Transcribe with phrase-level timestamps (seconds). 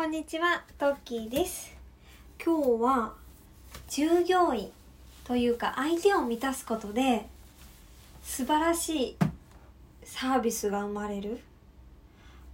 [0.00, 1.76] こんにちは、トッキーです。
[2.42, 3.12] 今日は
[3.86, 4.72] 従業員
[5.24, 7.26] というか相手を満たすことで
[8.22, 9.16] 素晴らしい
[10.02, 11.38] サービスが生まれる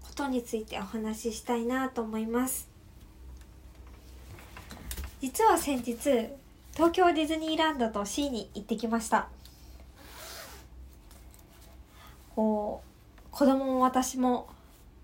[0.03, 2.69] ことについてお話ししたいなと思います。
[5.21, 5.95] 実は先日、
[6.75, 9.29] 東京ディズニーランドと C に行ってきました。
[12.35, 14.49] こう、子供も私も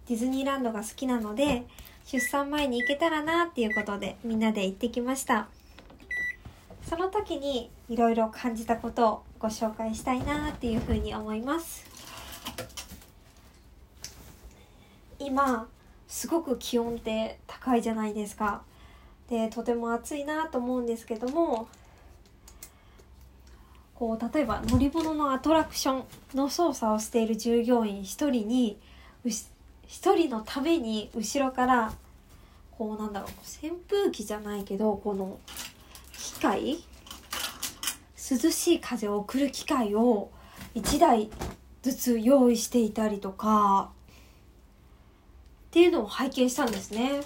[0.08, 1.68] ディズニーランドが好きなので、
[2.04, 5.48] 出産前に行けたらなっていうことでみんなで行ってきました。
[6.88, 11.86] その時にいろいろ感じたことをご紹介したいなっていうふうに思います。
[15.18, 15.68] 今
[16.08, 18.62] すごく気温って高いじゃないですか。
[19.30, 21.68] でとても暑いなと思うんですけども
[23.94, 28.78] こう例えば乗り物のアトラクションの操作をしている従業員一人に
[29.92, 31.92] 一人のために後ろから
[32.70, 33.30] こうなんだろう
[33.66, 35.38] 扇風機じゃないけどこの
[36.16, 36.78] 機械
[38.16, 40.30] 涼しい風を送る機械を
[40.74, 41.28] 1台
[41.82, 43.90] ずつ用意していたりとか
[45.66, 47.20] っていうのを拝見したんですね。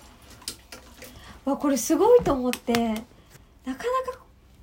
[1.44, 2.98] わこれすごいと思ってなか
[3.64, 4.18] なか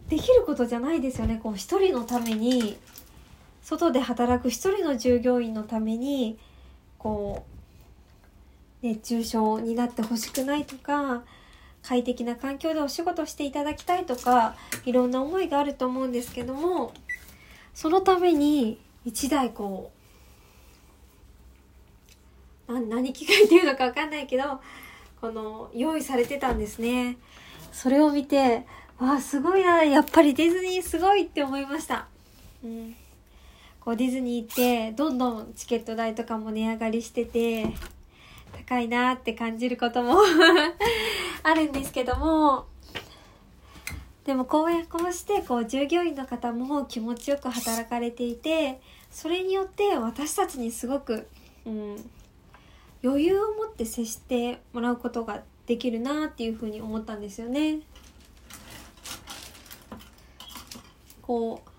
[0.09, 2.77] できることじゃないですよねこう一人のために
[3.61, 6.37] 外で働く一人の従業員のために
[6.97, 7.52] こう
[8.83, 11.23] 熱中症になってほしくないとか
[11.81, 16.93] 快適な環境でお仕事していただきたいとかいろんな思いがあると思うんですけども
[17.73, 19.91] そのために一台こ
[22.67, 24.61] うな何機械っていうのか分かんないけど
[25.19, 27.17] この用意されてたんですね。
[27.71, 28.65] それを見て
[28.99, 32.07] わあすごいなやっぱりディズニーすごいって思いました。
[32.63, 32.95] うん。
[33.79, 37.73] こうディズニー行ってどんどんチケット代とかも値上がりしてて
[38.65, 40.17] 高いなって感じることも
[41.43, 42.65] あるんですけども
[44.25, 48.79] でもこうやこうしてこう従業員の方も気持ちよく働かれていて
[49.11, 51.27] それによって私たちにすごく、
[51.65, 52.09] うん、
[53.03, 57.79] 余裕を持って接してもらうことができるなっていうふうに思ったんですよね。
[61.21, 61.69] こう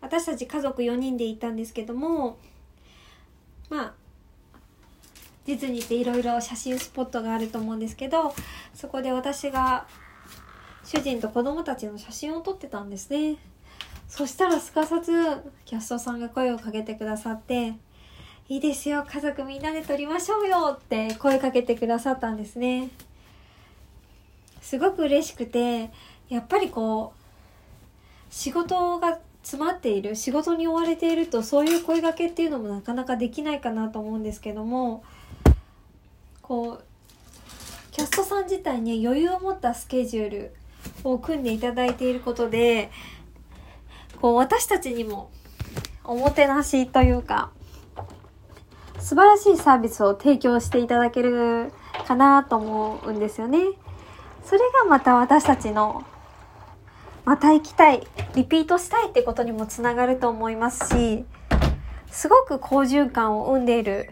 [0.00, 2.38] 私たち家族4人で行ったんですけども
[3.68, 3.94] まあ
[5.48, 8.34] ディズニーっていろいろ写真スポットがあると思うんですけど
[8.74, 9.86] そこで私が
[10.84, 13.36] 主人と子供たちの写真を撮ってたんですね。
[14.08, 15.12] そしたらすかさず
[15.64, 17.74] キャストさんが声をかけてくださって
[18.50, 22.90] 「いいですよ家族みんなで撮りましょうよ」って声かけてくださったんですね。
[24.60, 25.90] すごく嬉しくて
[26.28, 35.02] やっぱりこう仕事が詰まっている仕事に追われているとそういう声掛けっていうのもなかなかできないかなと思うんですけども
[36.48, 36.84] こう
[37.92, 40.54] キャストさん自体に余裕を持ったスケジュール
[41.04, 42.90] を組んでいただいていることで
[44.22, 45.30] こう私たちにも
[46.04, 47.50] おもてなしというか
[48.98, 51.70] 素晴らしいサービスを提供していただける
[52.06, 53.58] かなと思うんですよね。
[54.42, 56.04] それがまた私たちの
[57.26, 61.26] また行きたいリピートしたいってことにもつながると思いますし
[62.10, 64.10] すごく好循環を生んでいる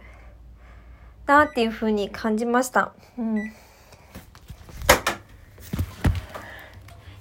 [1.26, 2.92] なっていうふうに感じました。
[3.18, 3.36] うん。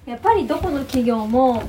[0.06, 1.64] やっぱりどこの企業も、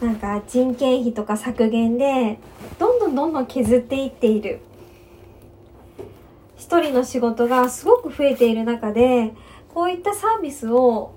[0.00, 2.38] なんか人件費とか削減で、
[2.78, 4.60] どんどんどんどん削っていっている。
[6.56, 9.32] 一人の仕事がすごく増えている中で、
[9.72, 11.14] こういったサービスを、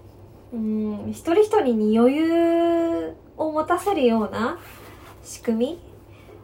[0.54, 4.58] うん、一人一人に余裕を持たせるような
[5.24, 5.80] 仕組み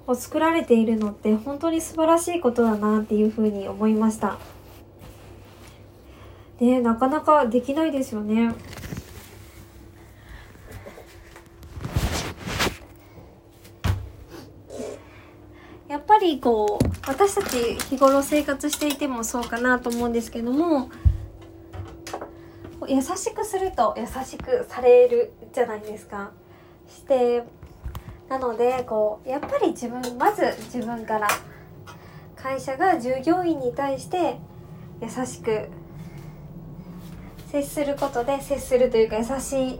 [0.05, 4.37] を作られているのって本当に素晴らしいことだなっていうふうに思いました。
[6.59, 8.53] で、なかなかできないですよね。
[15.87, 20.89] やっぱりこう私たち日頃生活していてもそうかなと思うんですけども
[22.87, 26.31] 優しくすると優しくされるじゃないですか。
[26.87, 27.43] して
[28.33, 30.41] なのでこうやっぱり自分まず
[30.73, 31.27] 自分から
[32.35, 34.39] 会社が従業員に対して
[34.99, 35.69] 優しく
[37.51, 39.79] 接することで接するというか優しい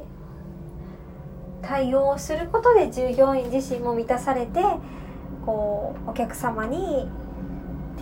[1.64, 4.62] 対応をすることで従業員自身も満たされて
[5.48, 7.08] こうお客様に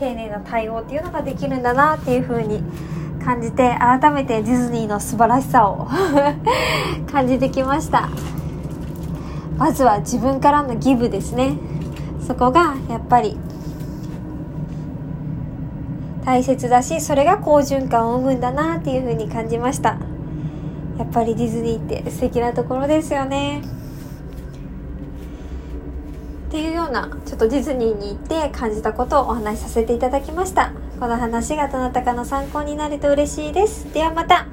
[0.01, 2.61] 丁寧な対応っていうのができるんだなっていう風に
[3.23, 5.87] 感じて改めてディズニーの素晴らしさを
[7.09, 8.09] 感じてきました。
[9.57, 11.57] まずは自分からのギブですね。
[12.25, 13.37] そこがやっぱり
[16.25, 19.97] 大切だしそれが好循環を生むんだなっていう風に感じました。
[20.97, 23.61] やっぱりディズニーって素敵なところですよね。
[26.47, 30.73] っていうようなちょっとディズニーに行って感じたことをお話しさせていただきました。
[30.99, 33.91] この話がどなたかの参考になると嬉しいです。
[33.93, 34.45] ではまた。